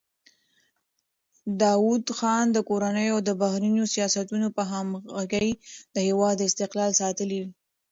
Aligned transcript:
داوود 1.61 2.03
خان 2.17 2.45
د 2.51 2.57
کورنیو 2.69 3.15
او 3.29 3.35
بهرنیو 3.41 3.91
سیاستونو 3.95 4.47
په 4.57 4.63
همغږۍ 4.71 5.49
د 5.93 5.95
هېواد 6.07 6.37
استقلال 6.47 6.91
ساتلی 7.01 7.39
و. 7.41 7.45